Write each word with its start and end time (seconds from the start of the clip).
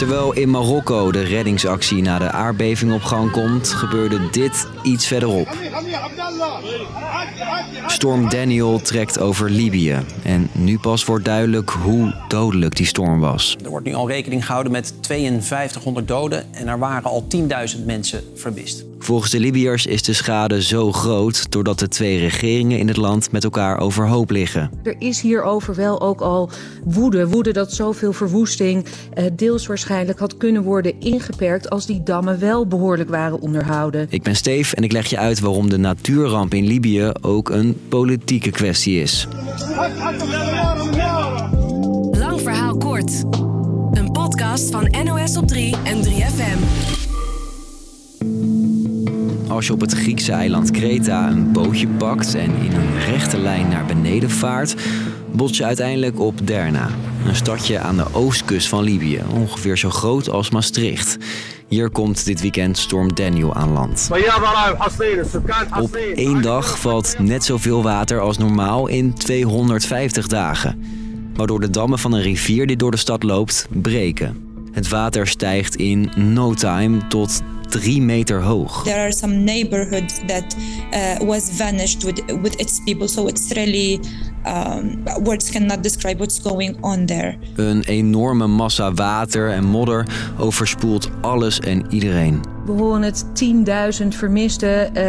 Terwijl 0.00 0.32
in 0.32 0.50
Marokko 0.50 1.12
de 1.12 1.20
reddingsactie 1.20 2.02
na 2.02 2.18
de 2.18 2.30
aardbeving 2.30 2.92
op 2.92 3.02
gang 3.02 3.30
komt, 3.30 3.68
gebeurde 3.68 4.30
dit 4.30 4.68
iets 4.82 5.06
verderop. 5.06 5.48
Storm 7.86 8.28
Daniel 8.28 8.80
trekt 8.80 9.18
over 9.18 9.50
Libië. 9.50 9.98
En 10.22 10.50
nu 10.52 10.78
pas 10.78 11.04
wordt 11.04 11.24
duidelijk 11.24 11.70
hoe 11.70 12.14
dodelijk 12.28 12.76
die 12.76 12.86
storm 12.86 13.20
was. 13.20 13.56
Er 13.64 13.70
wordt 13.70 13.86
nu 13.86 13.94
al 13.94 14.08
rekening 14.08 14.46
gehouden 14.46 14.72
met 14.72 14.94
5200 15.00 16.08
doden 16.08 16.54
en 16.54 16.68
er 16.68 16.78
waren 16.78 17.10
al 17.10 17.26
10.000 17.76 17.84
mensen 17.84 18.22
vermist. 18.34 18.84
Volgens 19.10 19.30
de 19.30 19.40
Libiërs 19.40 19.86
is 19.86 20.02
de 20.02 20.12
schade 20.12 20.62
zo 20.62 20.92
groot 20.92 21.50
doordat 21.50 21.78
de 21.78 21.88
twee 21.88 22.18
regeringen 22.18 22.78
in 22.78 22.88
het 22.88 22.96
land 22.96 23.32
met 23.32 23.44
elkaar 23.44 23.78
overhoop 23.78 24.30
liggen. 24.30 24.70
Er 24.82 24.94
is 24.98 25.20
hierover 25.20 25.74
wel 25.74 26.00
ook 26.00 26.20
al 26.20 26.50
woede. 26.84 27.28
Woede 27.28 27.52
dat 27.52 27.72
zoveel 27.72 28.12
verwoesting 28.12 28.84
eh, 29.14 29.24
deels 29.32 29.66
waarschijnlijk 29.66 30.18
had 30.18 30.36
kunnen 30.36 30.62
worden 30.62 31.00
ingeperkt 31.00 31.70
als 31.70 31.86
die 31.86 32.02
dammen 32.02 32.38
wel 32.38 32.66
behoorlijk 32.66 33.08
waren 33.08 33.40
onderhouden. 33.40 34.06
Ik 34.10 34.22
ben 34.22 34.36
Steef 34.36 34.72
en 34.72 34.82
ik 34.82 34.92
leg 34.92 35.06
je 35.06 35.18
uit 35.18 35.40
waarom 35.40 35.70
de 35.70 35.78
natuurramp 35.78 36.54
in 36.54 36.66
Libië 36.66 37.12
ook 37.20 37.48
een 37.48 37.80
politieke 37.88 38.50
kwestie 38.50 39.00
is. 39.00 39.28
Lang 42.10 42.40
verhaal 42.40 42.76
kort. 42.76 43.22
Een 43.90 44.12
podcast 44.12 44.70
van 44.70 44.94
NOS 45.04 45.36
op 45.36 45.46
3 45.46 45.74
en 45.84 46.04
3FM. 46.04 46.99
Als 49.50 49.66
je 49.66 49.72
op 49.72 49.80
het 49.80 49.92
Griekse 49.92 50.32
eiland 50.32 50.70
Kreta 50.70 51.28
een 51.28 51.52
bootje 51.52 51.88
pakt 51.88 52.34
en 52.34 52.54
in 52.62 52.72
een 52.72 53.00
rechte 53.00 53.38
lijn 53.38 53.68
naar 53.68 53.84
beneden 53.84 54.30
vaart, 54.30 54.74
bots 55.32 55.56
je 55.56 55.64
uiteindelijk 55.64 56.20
op 56.20 56.46
Derna, 56.46 56.88
een 57.26 57.36
stadje 57.36 57.78
aan 57.78 57.96
de 57.96 58.06
oostkust 58.12 58.68
van 58.68 58.82
Libië, 58.82 59.22
ongeveer 59.34 59.78
zo 59.78 59.90
groot 59.90 60.28
als 60.28 60.50
Maastricht. 60.50 61.16
Hier 61.68 61.90
komt 61.90 62.24
dit 62.24 62.40
weekend 62.40 62.78
storm 62.78 63.14
Daniel 63.14 63.54
aan 63.54 63.72
land. 63.72 64.10
Op 65.80 65.94
één 66.14 66.42
dag 66.42 66.78
valt 66.80 67.16
net 67.18 67.44
zoveel 67.44 67.82
water 67.82 68.20
als 68.20 68.38
normaal 68.38 68.86
in 68.86 69.14
250 69.14 70.26
dagen, 70.26 70.84
waardoor 71.34 71.60
de 71.60 71.70
dammen 71.70 71.98
van 71.98 72.12
een 72.12 72.22
rivier 72.22 72.66
die 72.66 72.76
door 72.76 72.90
de 72.90 72.96
stad 72.96 73.22
loopt 73.22 73.66
breken. 73.70 74.48
Het 74.72 74.88
water 74.88 75.26
stijgt 75.26 75.76
in 75.76 76.10
no 76.16 76.54
time 76.54 77.06
tot 77.08 77.42
drie 77.70 78.02
meter 78.02 78.42
hoog. 78.42 78.82
There 78.82 79.00
are 79.00 79.12
some 79.12 79.34
neighborhoods 79.44 80.20
that 80.26 80.56
uh, 80.92 81.26
was 81.26 81.56
vanished 81.56 82.04
with 82.04 82.22
with 82.42 82.60
its 82.60 82.80
people, 82.84 83.08
so 83.08 83.26
it's 83.26 83.52
really 83.52 84.00
um, 84.46 85.04
words 85.24 85.50
cannot 85.50 85.82
describe 85.82 86.18
what's 86.18 86.40
going 86.42 86.76
on 86.80 87.06
there. 87.06 87.36
Een 87.56 87.82
enorme 87.82 88.46
massa 88.46 88.92
water 88.92 89.50
en 89.50 89.64
modder 89.64 90.06
overspoelt 90.38 91.10
alles 91.20 91.60
en 91.60 91.86
iedereen. 91.88 92.40
We 92.64 92.72
horen 92.72 93.02
het 93.02 93.24
10.000 94.02 94.06
vermisten, 94.08 94.90
uh, 94.96 95.04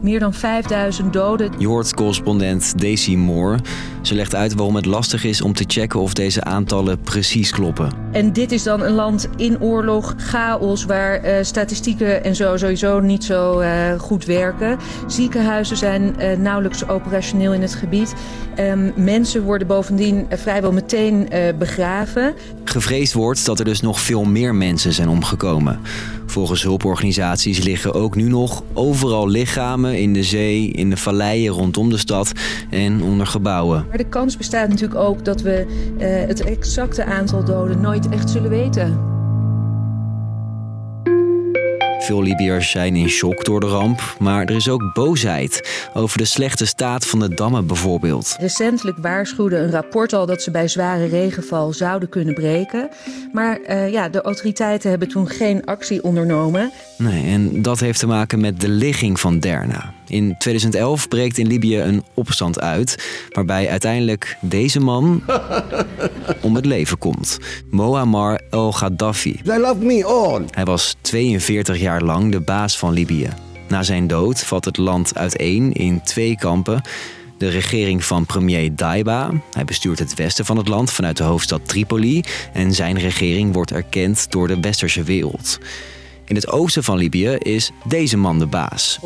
meer 0.00 0.18
dan 0.18 0.34
5.000 0.34 1.10
doden. 1.10 1.52
Je 1.58 1.66
hoort 1.66 1.94
correspondent 1.94 2.80
Daisy 2.80 3.14
Moore. 3.14 3.58
Ze 4.02 4.14
legt 4.14 4.34
uit 4.34 4.54
waarom 4.54 4.76
het 4.76 4.84
lastig 4.84 5.24
is 5.24 5.40
om 5.40 5.52
te 5.52 5.64
checken 5.66 6.00
of 6.00 6.14
deze 6.14 6.44
aantallen 6.44 7.00
precies 7.00 7.50
kloppen. 7.50 7.92
En 8.12 8.32
dit 8.32 8.52
is 8.52 8.62
dan 8.62 8.82
een 8.82 8.92
land 8.92 9.28
in 9.36 9.60
oorlog, 9.60 10.14
chaos, 10.16 10.84
waar 10.84 11.24
uh, 11.24 11.36
statistieken 11.42 12.05
en 12.12 12.34
zo 12.34 12.56
sowieso 12.56 13.00
niet 13.00 13.24
zo 13.24 13.60
uh, 13.60 13.68
goed 13.98 14.24
werken. 14.24 14.78
Ziekenhuizen 15.06 15.76
zijn 15.76 16.16
nauwelijks 16.38 16.88
operationeel 16.88 17.52
in 17.52 17.62
het 17.62 17.74
gebied. 17.74 18.14
Um, 18.60 18.92
mensen 18.96 19.42
worden 19.42 19.66
bovendien 19.66 20.26
vrijwel 20.30 20.72
meteen 20.72 21.28
begraven. 21.58 22.34
Gevreesd 22.64 23.12
wordt 23.12 23.46
dat 23.46 23.58
er 23.58 23.64
dus 23.64 23.80
nog 23.80 24.00
veel 24.00 24.24
meer 24.24 24.54
mensen 24.54 24.92
zijn 24.92 25.08
omgekomen. 25.08 25.80
Volgens 26.26 26.62
hulporganisaties 26.62 27.62
liggen 27.62 27.94
ook 27.94 28.16
nu 28.16 28.28
nog 28.28 28.62
overal 28.72 29.28
lichamen 29.28 29.98
in 29.98 30.12
de 30.12 30.22
zee, 30.22 30.70
in 30.70 30.90
de 30.90 30.96
valleien 30.96 31.52
rondom 31.52 31.90
de 31.90 31.98
stad 31.98 32.32
en 32.70 33.02
onder 33.02 33.26
gebouwen. 33.26 33.86
Maar 33.88 33.98
de 33.98 34.08
kans 34.08 34.36
bestaat 34.36 34.68
natuurlijk 34.68 35.00
ook 35.00 35.24
dat 35.24 35.40
we 35.40 35.66
het 36.28 36.44
exacte 36.44 37.04
aantal 37.04 37.44
doden 37.44 37.80
nooit 37.80 38.08
echt 38.08 38.30
zullen 38.30 38.50
weten. 38.50 39.14
Veel 42.06 42.22
Libiërs 42.22 42.70
zijn 42.70 42.96
in 42.96 43.08
shock 43.08 43.44
door 43.44 43.60
de 43.60 43.66
ramp, 43.66 44.16
maar 44.18 44.44
er 44.44 44.54
is 44.54 44.68
ook 44.68 44.94
boosheid 44.94 45.86
over 45.94 46.18
de 46.18 46.24
slechte 46.24 46.66
staat 46.66 47.06
van 47.06 47.18
de 47.18 47.34
dammen 47.34 47.66
bijvoorbeeld. 47.66 48.36
Recentelijk 48.40 48.96
waarschuwde 49.00 49.56
een 49.56 49.70
rapport 49.70 50.12
al 50.12 50.26
dat 50.26 50.42
ze 50.42 50.50
bij 50.50 50.68
zware 50.68 51.06
regenval 51.06 51.72
zouden 51.72 52.08
kunnen 52.08 52.34
breken. 52.34 52.88
Maar 53.32 53.58
uh, 53.68 53.92
ja, 53.92 54.08
de 54.08 54.22
autoriteiten 54.22 54.90
hebben 54.90 55.08
toen 55.08 55.28
geen 55.28 55.64
actie 55.64 56.02
ondernomen. 56.02 56.70
Nee, 56.96 57.24
en 57.32 57.62
dat 57.62 57.80
heeft 57.80 57.98
te 57.98 58.06
maken 58.06 58.40
met 58.40 58.60
de 58.60 58.68
ligging 58.68 59.20
van 59.20 59.38
Derna. 59.38 59.92
In 60.08 60.34
2011 60.38 61.08
breekt 61.08 61.38
in 61.38 61.46
Libië 61.46 61.78
een 61.78 62.04
opstand 62.14 62.60
uit, 62.60 63.06
waarbij 63.30 63.68
uiteindelijk 63.68 64.36
deze 64.40 64.80
man 64.80 65.22
om 66.42 66.54
het 66.54 66.66
leven 66.66 66.98
komt. 66.98 67.38
Muammar 67.70 68.40
el-Gaddafi. 68.50 69.40
They 69.44 69.58
love 69.58 69.84
me 69.84 70.04
all. 70.04 70.42
Hij 70.50 70.64
was 70.64 70.96
42 71.00 71.78
jaar 71.78 72.02
lang 72.02 72.32
de 72.32 72.40
baas 72.40 72.78
van 72.78 72.92
Libië. 72.92 73.28
Na 73.68 73.82
zijn 73.82 74.06
dood 74.06 74.40
valt 74.40 74.64
het 74.64 74.76
land 74.76 75.16
uiteen 75.16 75.72
in 75.72 76.02
twee 76.02 76.36
kampen. 76.36 76.82
De 77.38 77.48
regering 77.48 78.04
van 78.04 78.26
premier 78.26 78.76
Daiba. 78.76 79.30
Hij 79.52 79.64
bestuurt 79.64 79.98
het 79.98 80.14
westen 80.14 80.44
van 80.44 80.56
het 80.56 80.68
land 80.68 80.90
vanuit 80.90 81.16
de 81.16 81.22
hoofdstad 81.22 81.68
Tripoli. 81.68 82.22
En 82.52 82.74
zijn 82.74 82.98
regering 82.98 83.52
wordt 83.52 83.70
erkend 83.70 84.30
door 84.30 84.48
de 84.48 84.60
westerse 84.60 85.02
wereld. 85.02 85.58
In 86.26 86.34
het 86.34 86.48
oosten 86.48 86.84
van 86.84 86.96
Libië 86.96 87.28
is 87.38 87.70
deze 87.84 88.16
man 88.16 88.38
de 88.38 88.46
baas. 88.46 88.98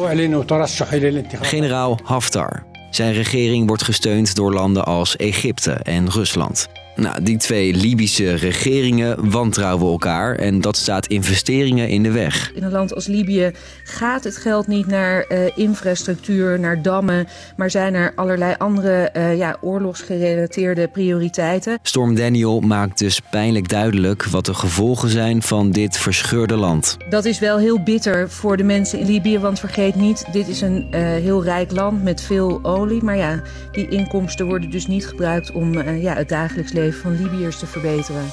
Generaal 1.41 1.99
Haftar. 2.05 2.65
Zijn 2.91 3.13
regering 3.13 3.67
wordt 3.67 3.83
gesteund 3.83 4.35
door 4.35 4.53
landen 4.53 4.85
als 4.85 5.17
Egypte 5.17 5.73
en 5.73 6.11
Rusland. 6.11 6.69
Nou, 6.97 7.23
die 7.23 7.37
twee 7.37 7.75
Libische 7.75 8.35
regeringen 8.35 9.31
wantrouwen 9.31 9.91
elkaar 9.91 10.37
en 10.37 10.61
dat 10.61 10.77
staat 10.77 11.07
investeringen 11.07 11.89
in 11.89 12.03
de 12.03 12.11
weg. 12.11 12.53
In 12.55 12.63
een 12.63 12.71
land 12.71 12.95
als 12.95 13.07
Libië 13.07 13.51
gaat 13.85 14.25
het 14.25 14.37
geld 14.37 14.67
niet 14.67 14.87
naar 14.87 15.25
uh, 15.29 15.39
infrastructuur, 15.55 16.61
naar 16.61 16.83
dammen, 16.83 17.27
maar 17.57 17.71
zijn 17.71 17.95
er 17.95 18.13
allerlei 18.15 18.55
andere 18.59 19.11
uh, 19.17 19.37
ja, 19.37 19.57
oorlogsgerelateerde 19.61 20.89
prioriteiten. 20.89 21.79
Storm 21.83 22.15
Daniel 22.15 22.61
maakt 22.61 22.99
dus 22.99 23.21
pijnlijk 23.31 23.69
duidelijk 23.69 24.25
wat 24.25 24.47
de 24.47 24.55
gevolgen 24.55 25.09
zijn 25.09 25.43
van 25.43 25.71
dit 25.71 25.97
verscheurde 25.97 26.57
land. 26.57 26.97
Dat 27.09 27.25
is 27.25 27.39
wel 27.39 27.59
heel 27.59 27.83
bitter 27.83 28.31
voor 28.31 28.57
de 28.57 28.65
mensen 28.65 28.99
in 28.99 29.07
Libië, 29.07 29.39
want 29.39 29.61
vergeet 29.61 29.95
niet, 29.95 30.25
dit 30.33 30.49
is 30.49 30.61
een 30.61 30.87
uh, 30.91 31.01
heel 31.01 31.45
rijk 31.45 31.73
land 31.73 32.03
met 32.03 32.21
veel 32.21 32.61
olie, 32.63 33.03
maar 33.03 33.17
ja, 33.17 33.43
die 33.73 33.89
inkomsten 33.89 34.47
worden 34.47 34.71
dus 34.71 34.87
niet 34.87 35.07
gebruikt 35.07 35.53
om 35.53 35.83
ja, 35.83 36.15
het 36.15 36.29
dagelijks 36.29 36.73
leven 36.73 36.80
van 36.89 37.23
Libiërs 37.23 37.59
te 37.59 37.67
verbeteren. 37.67 38.25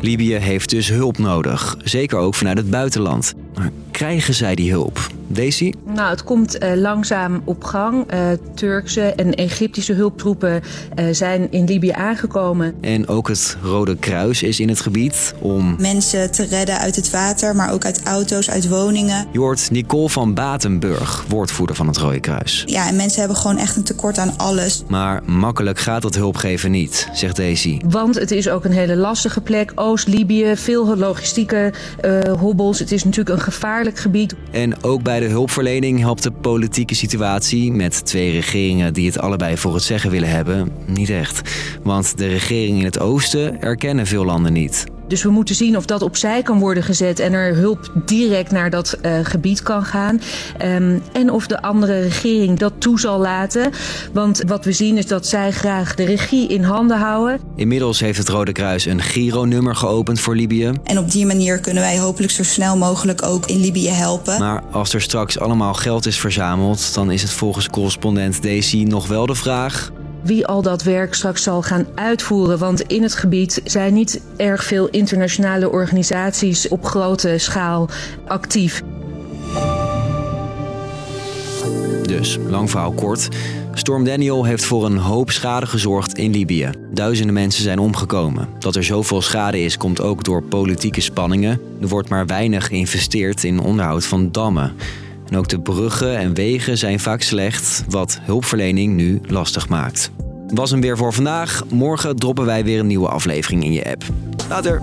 Libië 0.00 0.34
heeft 0.34 0.70
dus 0.70 0.88
hulp 0.88 1.18
nodig, 1.18 1.76
zeker 1.82 2.18
ook 2.18 2.34
vanuit 2.34 2.58
het 2.58 2.70
buitenland. 2.70 3.34
Maar 3.54 3.70
krijgen 3.90 4.34
zij 4.34 4.54
die 4.54 4.70
hulp? 4.70 5.10
Daisy? 5.32 5.72
Nou, 5.94 6.10
het 6.10 6.24
komt 6.24 6.62
uh, 6.62 6.74
langzaam 6.74 7.42
op 7.44 7.64
gang. 7.64 8.12
Uh, 8.12 8.18
Turkse 8.54 9.00
en 9.02 9.34
Egyptische 9.34 9.92
hulptroepen 9.92 10.62
uh, 10.98 11.04
zijn 11.12 11.50
in 11.50 11.64
Libië 11.64 11.90
aangekomen. 11.90 12.74
En 12.80 13.08
ook 13.08 13.28
het 13.28 13.56
Rode 13.62 13.96
Kruis 13.96 14.42
is 14.42 14.60
in 14.60 14.68
het 14.68 14.80
gebied 14.80 15.34
om 15.38 15.76
mensen 15.78 16.30
te 16.30 16.44
redden 16.44 16.78
uit 16.78 16.96
het 16.96 17.10
water, 17.10 17.56
maar 17.56 17.72
ook 17.72 17.84
uit 17.84 18.02
auto's, 18.02 18.50
uit 18.50 18.68
woningen. 18.68 19.26
Je 19.32 19.38
hoort 19.38 19.70
Nicole 19.70 20.08
van 20.08 20.34
Batenburg, 20.34 21.24
woordvoerder 21.28 21.76
van 21.76 21.86
het 21.86 21.96
Rode 21.96 22.20
Kruis. 22.20 22.62
Ja, 22.66 22.88
en 22.88 22.96
mensen 22.96 23.18
hebben 23.18 23.38
gewoon 23.38 23.58
echt 23.58 23.76
een 23.76 23.82
tekort 23.82 24.18
aan 24.18 24.34
alles. 24.36 24.82
Maar 24.88 25.22
makkelijk 25.24 25.78
gaat 25.78 26.02
dat 26.02 26.14
hulpgeven 26.14 26.70
niet, 26.70 27.08
zegt 27.12 27.36
Daisy. 27.36 27.80
Want 27.88 28.14
het 28.14 28.30
is 28.30 28.48
ook 28.48 28.64
een 28.64 28.72
hele 28.72 28.96
lastige 28.96 29.40
plek. 29.40 29.72
Oost-Libië, 29.74 30.56
veel 30.56 30.96
logistieke 30.96 31.72
hobbels. 32.38 32.78
Het 32.78 32.92
is 32.92 33.04
natuurlijk 33.04 33.36
een 33.36 33.44
gevaarlijk 33.44 33.98
gebied. 33.98 34.34
En 34.50 34.84
ook 34.84 35.02
bij 35.02 35.19
de 35.20 35.26
hulpverlening 35.26 36.00
helpt 36.00 36.22
de 36.22 36.30
politieke 36.30 36.94
situatie 36.94 37.72
met 37.72 38.04
twee 38.04 38.30
regeringen 38.30 38.94
die 38.94 39.06
het 39.06 39.18
allebei 39.18 39.56
voor 39.56 39.74
het 39.74 39.82
zeggen 39.82 40.10
willen 40.10 40.28
hebben 40.28 40.72
niet 40.86 41.10
echt. 41.10 41.40
Want 41.82 42.18
de 42.18 42.26
regeringen 42.26 42.78
in 42.78 42.84
het 42.84 43.00
oosten 43.00 43.62
erkennen 43.62 44.06
veel 44.06 44.24
landen 44.24 44.52
niet. 44.52 44.86
Dus 45.10 45.22
we 45.22 45.30
moeten 45.30 45.54
zien 45.54 45.76
of 45.76 45.84
dat 45.84 46.02
opzij 46.02 46.42
kan 46.42 46.58
worden 46.58 46.82
gezet 46.82 47.18
en 47.18 47.32
er 47.32 47.54
hulp 47.54 47.90
direct 47.94 48.50
naar 48.50 48.70
dat 48.70 48.98
uh, 49.02 49.12
gebied 49.22 49.62
kan 49.62 49.84
gaan. 49.84 50.20
Um, 50.64 51.02
en 51.12 51.30
of 51.30 51.46
de 51.46 51.62
andere 51.62 52.00
regering 52.00 52.58
dat 52.58 52.72
toe 52.78 53.00
zal 53.00 53.18
laten. 53.18 53.70
Want 54.12 54.42
wat 54.46 54.64
we 54.64 54.72
zien 54.72 54.96
is 54.96 55.06
dat 55.06 55.26
zij 55.26 55.50
graag 55.50 55.94
de 55.94 56.04
regie 56.04 56.48
in 56.48 56.62
handen 56.62 56.98
houden. 56.98 57.40
Inmiddels 57.56 58.00
heeft 58.00 58.18
het 58.18 58.28
Rode 58.28 58.52
Kruis 58.52 58.84
een 58.84 59.00
Giro-nummer 59.00 59.76
geopend 59.76 60.20
voor 60.20 60.34
Libië. 60.34 60.72
En 60.84 60.98
op 60.98 61.10
die 61.10 61.26
manier 61.26 61.60
kunnen 61.60 61.82
wij 61.82 61.98
hopelijk 61.98 62.32
zo 62.32 62.42
snel 62.42 62.76
mogelijk 62.76 63.22
ook 63.22 63.46
in 63.46 63.60
Libië 63.60 63.88
helpen. 63.88 64.38
Maar 64.38 64.62
als 64.70 64.94
er 64.94 65.00
straks 65.00 65.38
allemaal 65.38 65.74
geld 65.74 66.06
is 66.06 66.18
verzameld, 66.20 66.94
dan 66.94 67.10
is 67.10 67.22
het 67.22 67.32
volgens 67.32 67.68
correspondent 67.68 68.42
Daisy 68.42 68.82
nog 68.82 69.06
wel 69.06 69.26
de 69.26 69.34
vraag 69.34 69.90
wie 70.22 70.46
al 70.46 70.62
dat 70.62 70.82
werk 70.82 71.14
straks 71.14 71.42
zal 71.42 71.62
gaan 71.62 71.86
uitvoeren. 71.94 72.58
Want 72.58 72.80
in 72.80 73.02
het 73.02 73.14
gebied 73.14 73.60
zijn 73.64 73.94
niet 73.94 74.20
erg 74.36 74.64
veel 74.64 74.88
internationale 74.88 75.70
organisaties 75.70 76.68
op 76.68 76.84
grote 76.84 77.38
schaal 77.38 77.88
actief. 78.26 78.82
Dus, 82.02 82.38
lang 82.48 82.70
verhaal 82.70 82.92
kort. 82.92 83.28
Storm 83.74 84.04
Daniel 84.04 84.44
heeft 84.44 84.64
voor 84.64 84.84
een 84.84 84.96
hoop 84.96 85.30
schade 85.30 85.66
gezorgd 85.66 86.18
in 86.18 86.30
Libië. 86.30 86.70
Duizenden 86.92 87.34
mensen 87.34 87.62
zijn 87.62 87.78
omgekomen. 87.78 88.48
Dat 88.58 88.76
er 88.76 88.84
zoveel 88.84 89.22
schade 89.22 89.60
is, 89.60 89.76
komt 89.76 90.00
ook 90.00 90.24
door 90.24 90.42
politieke 90.42 91.00
spanningen. 91.00 91.60
Er 91.80 91.88
wordt 91.88 92.08
maar 92.08 92.26
weinig 92.26 92.66
geïnvesteerd 92.66 93.44
in 93.44 93.60
onderhoud 93.60 94.06
van 94.06 94.32
dammen. 94.32 94.74
En 95.30 95.36
ook 95.36 95.48
de 95.48 95.60
bruggen 95.60 96.18
en 96.18 96.34
wegen 96.34 96.78
zijn 96.78 97.00
vaak 97.00 97.22
slecht, 97.22 97.84
wat 97.88 98.18
hulpverlening 98.22 98.94
nu 98.94 99.20
lastig 99.26 99.68
maakt. 99.68 100.10
Was 100.54 100.70
hem 100.70 100.80
weer 100.80 100.96
voor 100.96 101.12
vandaag. 101.12 101.64
Morgen 101.68 102.16
droppen 102.16 102.44
wij 102.44 102.64
weer 102.64 102.78
een 102.78 102.86
nieuwe 102.86 103.08
aflevering 103.08 103.64
in 103.64 103.72
je 103.72 103.90
app. 103.90 104.04
Later! 104.48 104.80